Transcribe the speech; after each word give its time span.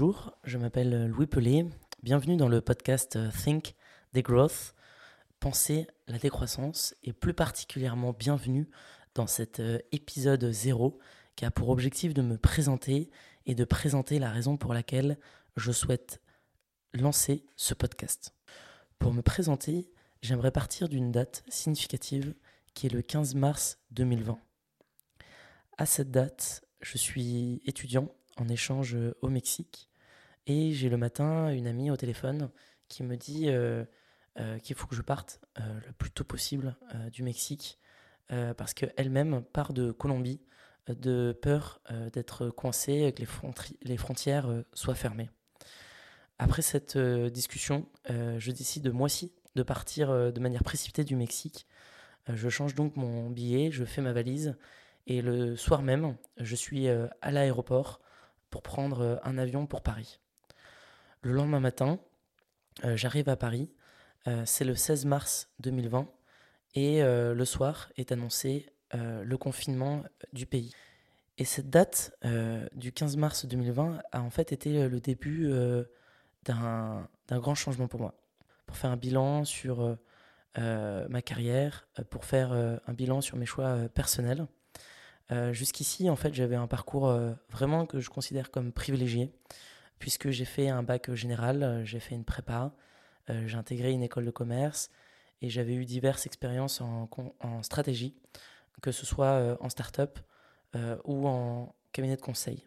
Bonjour, 0.00 0.32
je 0.44 0.56
m'appelle 0.56 1.08
Louis 1.08 1.26
Pelé. 1.26 1.66
Bienvenue 2.02 2.38
dans 2.38 2.48
le 2.48 2.62
podcast 2.62 3.18
Think 3.44 3.74
Growth, 4.14 4.74
Penser 5.40 5.88
la 6.08 6.16
décroissance 6.16 6.94
et 7.02 7.12
plus 7.12 7.34
particulièrement 7.34 8.14
bienvenue 8.14 8.70
dans 9.14 9.26
cet 9.26 9.60
épisode 9.92 10.50
0 10.50 10.98
qui 11.36 11.44
a 11.44 11.50
pour 11.50 11.68
objectif 11.68 12.14
de 12.14 12.22
me 12.22 12.38
présenter 12.38 13.10
et 13.44 13.54
de 13.54 13.64
présenter 13.64 14.18
la 14.18 14.30
raison 14.30 14.56
pour 14.56 14.72
laquelle 14.72 15.18
je 15.56 15.70
souhaite 15.70 16.22
lancer 16.94 17.44
ce 17.56 17.74
podcast. 17.74 18.34
Pour 18.98 19.12
me 19.12 19.20
présenter, 19.20 19.92
j'aimerais 20.22 20.50
partir 20.50 20.88
d'une 20.88 21.12
date 21.12 21.44
significative 21.50 22.34
qui 22.72 22.86
est 22.86 22.94
le 22.94 23.02
15 23.02 23.34
mars 23.34 23.78
2020. 23.90 24.38
À 25.76 25.84
cette 25.84 26.10
date, 26.10 26.64
je 26.80 26.96
suis 26.96 27.60
étudiant 27.66 28.08
en 28.38 28.48
échange 28.48 28.96
au 29.20 29.28
Mexique 29.28 29.89
et 30.46 30.72
j'ai 30.72 30.88
le 30.88 30.96
matin 30.96 31.50
une 31.50 31.66
amie 31.66 31.90
au 31.90 31.96
téléphone 31.96 32.50
qui 32.88 33.02
me 33.02 33.16
dit 33.16 33.48
euh, 33.48 33.84
euh, 34.38 34.58
qu'il 34.58 34.76
faut 34.76 34.86
que 34.86 34.94
je 34.94 35.02
parte 35.02 35.40
euh, 35.58 35.80
le 35.86 35.92
plus 35.92 36.10
tôt 36.10 36.24
possible 36.24 36.76
du 37.12 37.22
Mexique 37.22 37.78
parce 38.56 38.74
qu'elle-même 38.74 39.42
part 39.42 39.72
de 39.72 39.90
Colombie 39.90 40.40
de 40.86 41.36
peur 41.42 41.80
d'être 42.12 42.48
coincée, 42.48 43.12
que 43.12 43.24
les, 43.82 43.96
frontières 43.96 44.48
soient 44.72 44.94
fermées. 44.94 45.30
Après 46.38 46.62
cette 46.62 46.96
discussion, 46.96 47.88
je 48.08 48.52
décide 48.52 48.92
moi-ci 48.92 49.32
de 49.56 49.64
partir 49.64 50.32
de 50.32 50.40
manière 50.40 50.62
précipitée 50.62 51.02
du 51.02 51.16
Mexique. 51.16 51.66
je 52.28 52.48
change 52.48 52.76
donc 52.76 52.94
mon 52.94 53.30
billet, 53.30 53.72
je 53.72 53.84
fais 53.84 54.00
ma 54.00 54.12
valise 54.12 54.56
et 55.08 55.22
le 55.22 55.56
soir 55.56 55.82
même, 55.82 56.16
je 56.36 56.54
suis 56.54 56.86
à 56.88 57.32
l'aéroport 57.32 58.00
pour 58.48 58.62
prendre 58.62 59.20
un 59.24 59.38
avion 59.38 59.66
pour 59.66 59.82
Paris. 59.82 60.19
Le 61.22 61.32
lendemain 61.32 61.60
matin, 61.60 61.98
euh, 62.84 62.96
j'arrive 62.96 63.28
à 63.28 63.36
Paris. 63.36 63.70
Euh, 64.26 64.42
c'est 64.46 64.64
le 64.64 64.74
16 64.74 65.04
mars 65.04 65.50
2020 65.60 66.08
et 66.74 67.02
euh, 67.02 67.34
le 67.34 67.44
soir 67.44 67.90
est 67.96 68.12
annoncé 68.12 68.72
le 68.92 69.36
confinement 69.36 70.02
du 70.32 70.46
pays. 70.46 70.74
Et 71.38 71.44
cette 71.44 71.70
date 71.70 72.12
du 72.72 72.90
15 72.90 73.16
mars 73.18 73.46
2020 73.46 74.00
a 74.10 74.20
en 74.20 74.30
fait 74.30 74.50
été 74.50 74.88
le 74.88 74.98
début 74.98 75.48
d'un 76.44 77.06
grand 77.30 77.54
changement 77.54 77.86
pour 77.86 78.00
moi. 78.00 78.20
Pour 78.66 78.76
faire 78.76 78.90
un 78.90 78.96
bilan 78.96 79.44
sur 79.44 79.96
ma 80.56 81.22
carrière, 81.22 81.86
pour 82.10 82.24
faire 82.24 82.50
un 82.50 82.92
bilan 82.92 83.20
sur 83.20 83.36
mes 83.36 83.46
choix 83.46 83.88
personnels. 83.94 84.48
Jusqu'ici, 85.52 86.10
en 86.10 86.16
fait, 86.16 86.34
j'avais 86.34 86.56
un 86.56 86.66
parcours 86.66 87.16
vraiment 87.48 87.86
que 87.86 88.00
je 88.00 88.10
considère 88.10 88.50
comme 88.50 88.72
privilégié 88.72 89.32
puisque 90.00 90.30
j'ai 90.30 90.46
fait 90.46 90.68
un 90.68 90.82
bac 90.82 91.14
général, 91.14 91.62
euh, 91.62 91.84
j'ai 91.84 92.00
fait 92.00 92.16
une 92.16 92.24
prépa, 92.24 92.74
euh, 93.28 93.46
j'ai 93.46 93.56
intégré 93.56 93.92
une 93.92 94.02
école 94.02 94.24
de 94.24 94.30
commerce 94.32 94.90
et 95.42 95.50
j'avais 95.50 95.74
eu 95.74 95.84
diverses 95.84 96.26
expériences 96.26 96.80
en, 96.80 97.08
stratégie, 97.62 98.16
que 98.82 98.90
ce 98.90 99.06
soit 99.06 99.26
euh, 99.26 99.56
en 99.60 99.68
start-up 99.68 100.18
ou 101.04 101.26
en 101.26 101.74
cabinet 101.92 102.16
de 102.16 102.20
conseil. 102.20 102.66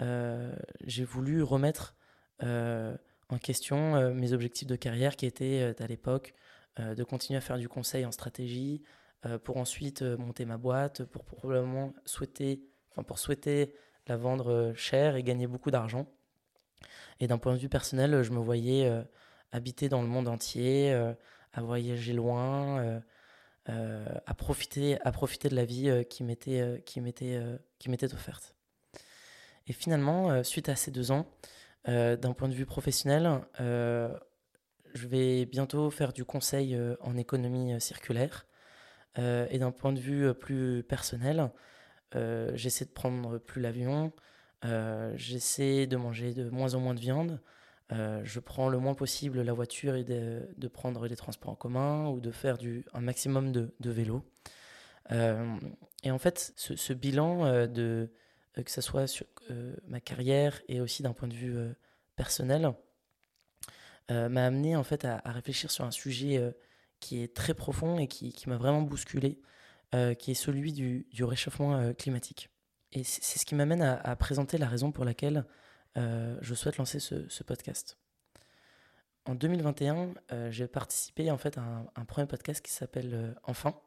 j'ai 0.00 1.04
voulu 1.04 1.42
remettre 1.42 1.96
en 2.40 3.38
question 3.42 4.14
mes 4.14 4.32
objectifs 4.32 4.68
de 4.68 4.76
carrière 4.76 5.16
qui 5.16 5.26
étaient 5.26 5.74
à 5.80 5.86
l'époque 5.88 6.34
de 6.78 7.02
continuer 7.02 7.38
à 7.38 7.40
faire 7.40 7.58
du 7.58 7.68
conseil 7.68 8.06
en 8.06 8.12
stratégie, 8.12 8.82
pour 9.42 9.56
ensuite 9.56 10.02
monter 10.02 10.44
ma 10.44 10.58
boîte, 10.58 11.02
pour 11.06 11.24
probablement 11.24 11.92
souhaiter, 12.04 12.62
enfin 12.92 13.02
pour 13.02 13.18
souhaiter 13.18 13.74
la 14.08 14.16
vendre 14.16 14.50
euh, 14.50 14.74
cher 14.74 15.16
et 15.16 15.22
gagner 15.22 15.46
beaucoup 15.46 15.70
d'argent. 15.70 16.06
Et 17.20 17.26
d'un 17.26 17.38
point 17.38 17.52
de 17.52 17.58
vue 17.58 17.68
personnel, 17.68 18.22
je 18.22 18.30
me 18.30 18.38
voyais 18.38 18.86
euh, 18.88 19.02
habiter 19.52 19.88
dans 19.88 20.02
le 20.02 20.08
monde 20.08 20.28
entier, 20.28 20.92
euh, 20.92 21.12
à 21.52 21.62
voyager 21.62 22.12
loin, 22.12 23.00
à, 23.66 24.34
profiter, 24.34 25.00
à 25.02 25.12
profiter 25.12 25.48
de 25.48 25.56
la 25.56 25.64
vie 25.64 26.04
qui 26.08 26.22
m'était 26.22 26.82
qui 26.86 27.00
m'était 27.00 27.40
qui 27.78 27.90
m'était 27.90 28.12
offerte. 28.14 28.54
Et 29.66 29.72
finalement, 29.72 30.44
suite 30.44 30.68
à 30.68 30.76
ces 30.76 30.90
deux 30.90 31.10
ans, 31.10 31.26
d'un 31.86 32.32
point 32.36 32.48
de 32.48 32.54
vue 32.54 32.66
professionnel, 32.66 33.40
je 33.58 35.06
vais 35.08 35.46
bientôt 35.46 35.90
faire 35.90 36.12
du 36.12 36.24
conseil 36.24 36.78
en 37.00 37.16
économie 37.16 37.80
circulaire. 37.80 38.46
et 39.16 39.58
d'un 39.58 39.72
point 39.72 39.92
de 39.92 40.00
vue 40.00 40.32
plus 40.34 40.84
personnel, 40.84 41.50
j'essaie 42.14 42.84
de 42.84 42.90
prendre 42.90 43.38
plus 43.38 43.60
l'avion, 43.60 44.12
euh, 44.64 45.12
j'essaie 45.16 45.86
de 45.86 45.96
manger 45.96 46.34
de 46.34 46.48
moins 46.50 46.74
en 46.74 46.80
moins 46.80 46.94
de 46.94 47.00
viande, 47.00 47.40
euh, 47.92 48.20
je 48.24 48.40
prends 48.40 48.68
le 48.68 48.78
moins 48.78 48.94
possible 48.94 49.40
la 49.42 49.52
voiture 49.52 49.94
et 49.94 50.04
de, 50.04 50.68
prendre 50.68 51.06
les 51.06 51.16
transports 51.16 51.50
en 51.50 51.54
commun 51.54 52.08
ou 52.08 52.20
de 52.20 52.30
faire 52.30 52.58
du, 52.58 52.84
un 52.92 53.00
maximum 53.00 53.52
de, 53.52 53.74
de 53.80 53.90
vélo. 53.90 54.24
et 55.10 56.10
en 56.10 56.18
fait, 56.18 56.52
ce, 56.56 56.92
bilan, 56.92 57.66
de, 57.66 58.10
que 58.54 58.70
ce 58.70 58.80
soit 58.80 59.06
sur 59.06 59.26
ma 59.86 60.00
carrière 60.00 60.60
et 60.68 60.80
aussi 60.80 61.02
d'un 61.02 61.12
point 61.12 61.28
de 61.28 61.34
vue 61.34 61.56
personnel, 62.16 62.72
m'a 64.10 64.44
amené 64.44 64.76
en 64.76 64.84
fait 64.84 65.04
à, 65.04 65.20
à, 65.24 65.32
réfléchir 65.32 65.70
sur 65.70 65.84
un 65.84 65.90
sujet 65.90 66.54
qui 67.00 67.22
est 67.22 67.34
très 67.34 67.54
profond 67.54 67.98
et 67.98 68.08
qui, 68.08 68.32
qui 68.32 68.48
m'a 68.48 68.56
vraiment 68.56 68.82
bousculé. 68.82 69.40
Euh, 69.94 70.12
qui 70.12 70.32
est 70.32 70.34
celui 70.34 70.74
du, 70.74 71.06
réchauffement 71.24 71.76
euh, 71.76 71.94
climatique. 71.94 72.50
Et 72.92 73.04
c'est 73.04 73.38
ce 73.38 73.46
qui 73.46 73.54
m'amène 73.54 73.80
à, 73.80 74.16
présenter 74.16 74.58
la 74.58 74.68
raison 74.68 74.92
pour 74.92 75.06
laquelle 75.06 75.46
euh, 75.96 76.36
je 76.42 76.54
souhaite 76.54 76.76
lancer 76.76 77.00
ce, 77.00 77.42
podcast. 77.42 77.96
En 79.24 79.34
2021, 79.34 80.12
j'ai 80.50 80.68
participé 80.68 81.30
en 81.30 81.38
fait 81.38 81.56
à 81.56 81.62
un, 81.96 82.04
premier 82.04 82.26
podcast 82.26 82.62
qui 82.62 82.70
s'appelle 82.70 83.34
Enfin. 83.44 83.80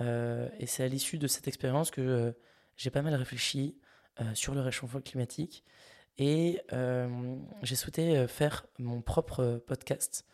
et 0.00 0.66
c'est 0.66 0.82
à 0.82 0.88
l'issue 0.88 1.18
de 1.18 1.28
cette 1.28 1.46
expérience 1.46 1.92
que 1.92 2.36
j'ai 2.76 2.90
pas 2.90 3.02
mal 3.02 3.14
réfléchi 3.14 3.80
sur 4.34 4.54
le 4.54 4.60
réchauffement 4.60 5.00
climatique 5.00 5.64
et 6.18 6.60
j'ai 7.62 7.76
souhaité 7.76 8.28
faire 8.28 8.64
mon 8.78 9.02
propre 9.02 9.60
podcast 9.66 10.24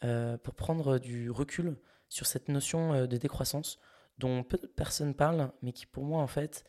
pour 0.00 0.54
prendre 0.54 0.98
du 0.98 1.30
recul 1.30 1.76
sur 2.08 2.26
cette 2.26 2.48
notion 2.48 3.06
de 3.06 3.16
décroissance 3.16 3.80
dont 4.20 4.44
peu 4.44 4.58
de 4.58 4.66
personnes 4.68 5.14
parlent, 5.14 5.50
mais 5.62 5.72
qui 5.72 5.86
pour 5.86 6.04
moi 6.04 6.22
en 6.22 6.28
fait 6.28 6.64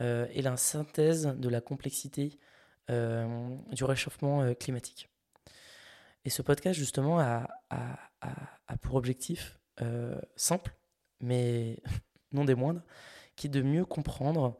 euh, 0.00 0.26
est 0.32 0.40
la 0.40 0.56
synthèse 0.56 1.26
de 1.36 1.48
la 1.50 1.60
complexité 1.60 2.38
euh, 2.90 3.56
du 3.72 3.84
réchauffement 3.84 4.42
euh, 4.42 4.54
climatique. 4.54 5.10
Et 6.24 6.30
ce 6.30 6.40
podcast 6.40 6.78
justement 6.78 7.18
a, 7.20 7.48
pour 8.80 8.94
objectif 8.94 9.58
simple, 10.36 10.72
mais 11.20 11.82
non 12.32 12.44
des 12.44 12.54
moindres, 12.54 12.82
qui 13.34 13.48
est 13.48 13.50
de 13.50 13.62
mieux 13.62 13.84
comprendre 13.84 14.58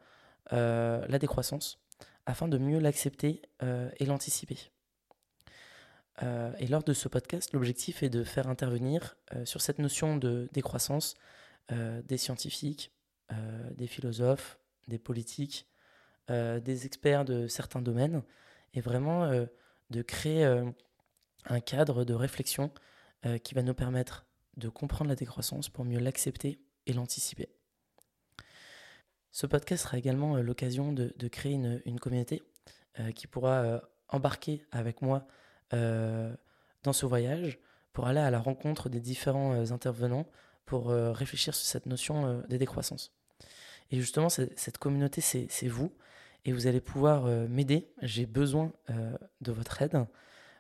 la 0.51 1.19
décroissance 1.19 1.81
afin 2.27 2.49
de 2.49 2.59
mieux 2.59 2.81
l'accepter 2.81 3.43
et 3.61 4.05
l'anticiper. 4.05 4.73
et 6.21 6.67
lors 6.67 6.83
de 6.83 6.93
ce 6.93 7.09
podcast, 7.09 7.53
l'objectif 7.53 8.03
est 8.03 8.11
de 8.11 8.25
faire 8.25 8.49
intervenir 8.49 9.17
sur 9.45 9.61
cette 9.61 9.79
notion 9.79 10.17
de 10.17 10.49
décroissance 10.53 11.15
des 11.71 12.19
scientifiques, 12.19 12.93
euh, 13.33 13.71
des 13.75 13.87
philosophes, 13.87 14.59
des 14.89 14.99
politiques, 14.99 15.67
euh, 16.31 16.61
des 16.61 16.87
experts 16.87 17.25
de 17.25 17.47
certains 17.47 17.81
domaines, 17.81 18.23
et 18.75 18.81
vraiment 18.81 19.31
de 19.91 20.03
créer 20.03 20.47
un 21.45 21.61
cadre 21.61 22.05
de 22.05 22.15
réflexion 22.15 22.73
qui 23.45 23.53
va 23.53 23.63
nous 23.63 23.75
permettre 23.75 24.25
de 24.57 24.71
comprendre 24.71 25.11
la 25.11 25.15
décroissance 25.15 25.69
pour 25.69 25.85
mieux 25.85 25.99
l'accepter 25.99 26.59
et 26.87 26.95
l'anticiper. 26.95 27.51
Ce 29.31 29.47
podcast 29.47 29.85
sera 29.85 29.99
également 29.99 30.37
l'occasion 30.39 30.95
de, 30.95 31.29
créer 31.29 31.53
une, 31.53 32.01
communauté 32.01 32.43
qui 33.15 33.27
pourra 33.27 33.83
embarquer 34.09 34.65
avec 34.71 35.03
moi 35.03 35.27
dans 35.71 36.93
ce 36.95 37.05
voyage 37.05 37.59
pour 37.93 38.07
aller 38.07 38.21
à 38.21 38.31
la 38.31 38.39
rencontre 38.39 38.89
des 38.89 39.01
différents 39.01 39.71
intervenants 39.71 40.27
pour 40.67 40.91
euh, 40.91 41.13
réfléchir 41.13 41.55
sur 41.55 41.67
cette 41.67 41.87
notion 41.87 42.27
euh, 42.27 42.43
de 42.49 42.57
décroissance. 42.57 43.13
Et 43.91 43.97
justement, 43.97 44.29
cette 44.31 44.79
communauté, 44.79 45.21
c'est 45.21 45.69
vous. 45.69 45.93
Et 46.45 46.53
vous 46.53 46.67
allez 46.67 46.81
pouvoir 46.81 47.27
euh, 47.27 47.47
m'aider. 47.47 47.93
J'ai 48.01 48.25
besoin 48.25 48.73
de 49.43 49.53
votre 49.53 49.83
aide, 49.83 50.07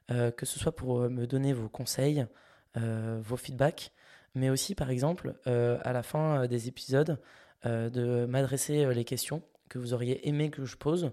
que 0.08 0.44
ce 0.44 0.58
soit 0.58 0.76
pour 0.76 1.08
me 1.08 1.26
donner 1.26 1.54
vos 1.54 1.70
conseils, 1.70 2.26
vos 2.74 3.38
feedbacks, 3.38 3.92
mais 4.34 4.50
aussi, 4.50 4.74
par 4.74 4.90
exemple, 4.90 5.34
à 5.46 5.92
la 5.94 6.02
fin 6.02 6.46
des 6.46 6.68
épisodes, 6.68 7.18
de 7.64 8.26
m'adresser 8.26 8.92
les 8.92 9.04
questions 9.04 9.42
que 9.70 9.78
vous 9.78 9.94
auriez 9.94 10.28
aimé 10.28 10.50
que 10.50 10.66
je 10.66 10.76
pose 10.76 11.12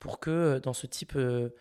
pour 0.00 0.18
que 0.18 0.58
dans 0.58 0.72
ce 0.72 0.88
type 0.88 1.16
de 1.16 1.52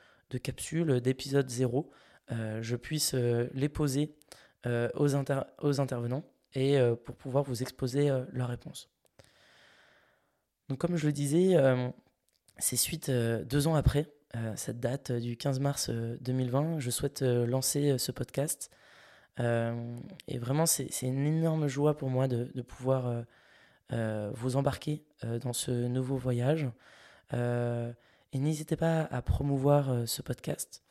capsule, 0.42 1.02
d'épisode 1.02 1.48
0, 1.48 1.92
je 2.32 2.76
puisse 2.76 3.14
les 3.14 3.70
poser 3.70 4.16
aux 4.66 5.16
intervenants 5.16 6.24
et 6.54 6.78
euh, 6.78 6.96
pour 6.96 7.16
pouvoir 7.16 7.44
vous 7.44 7.62
exposer 7.62 8.10
euh, 8.10 8.24
leur 8.32 8.50
réponse. 8.50 8.90
Donc 10.68 10.80
comme 10.80 10.96
je 10.98 11.06
le 11.06 11.14
disais, 11.14 11.56
euh, 11.56 11.90
c'est 12.58 12.76
suite 12.76 13.10
deux 13.10 13.68
ans 13.68 13.76
après 13.76 14.12
cette 14.56 14.80
date 14.80 15.12
du 15.12 15.38
15 15.38 15.60
mars 15.60 15.90
2020, 15.90 16.78
je 16.80 16.92
souhaite 16.92 17.24
lancer 17.24 17.98
ce 17.98 18.12
podcast. 18.12 18.70
et 19.40 20.38
vraiment, 20.38 20.68
c'est 20.68 21.02
une 21.02 21.26
énorme 21.26 21.68
joie 21.68 21.98
pour 21.98 22.12
moi 22.12 22.28
de, 22.28 22.52
de 22.54 22.62
pouvoir 22.62 23.24
vous 23.90 24.56
embarquer 24.56 25.04
dans 25.24 25.54
ce 25.54 25.72
nouveau 25.72 26.16
voyage. 26.16 26.70
et 27.34 28.40
n'hésitez 28.40 28.76
pas 28.76 29.02
à 29.06 29.24
promouvoir 29.24 30.08
ce 30.08 30.22
podcast 30.22 30.84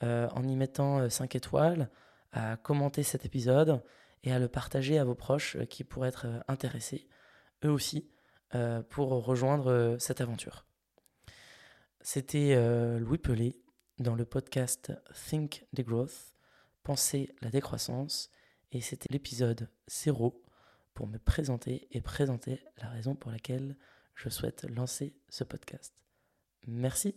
en 0.00 0.42
y 0.48 0.56
mettant 0.56 1.08
5 1.08 1.36
étoiles, 1.36 1.90
à 2.32 2.56
commenter 2.56 3.04
cet 3.04 3.24
épisode 3.24 3.80
et 4.24 4.32
à 4.32 4.38
le 4.38 4.48
partager 4.48 4.98
à 4.98 5.04
vos 5.04 5.14
proches 5.14 5.56
qui 5.68 5.84
pourraient 5.84 6.08
être 6.08 6.26
intéressés, 6.48 7.08
eux 7.64 7.70
aussi, 7.70 8.10
pour 8.88 9.10
rejoindre 9.24 9.96
cette 9.98 10.20
aventure. 10.20 10.66
C'était 12.00 12.56
Louis 12.98 13.18
Pelé 13.18 13.62
dans 13.98 14.14
le 14.14 14.24
podcast 14.24 14.92
Think 15.28 15.66
the 15.76 15.82
Growth, 15.82 16.34
Penser 16.82 17.34
la 17.42 17.50
décroissance, 17.50 18.30
et 18.72 18.80
c'était 18.80 19.12
l'épisode 19.12 19.68
0 19.88 20.42
pour 20.94 21.06
me 21.06 21.18
présenter 21.18 21.88
et 21.92 22.00
présenter 22.00 22.64
la 22.78 22.88
raison 22.88 23.14
pour 23.14 23.30
laquelle 23.30 23.76
je 24.14 24.28
souhaite 24.28 24.64
lancer 24.64 25.14
ce 25.28 25.44
podcast. 25.44 25.94
Merci 26.66 27.16